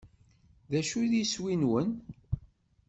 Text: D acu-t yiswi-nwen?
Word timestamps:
D 0.69 0.71
acu-t 0.79 1.11
yiswi-nwen? 1.19 1.87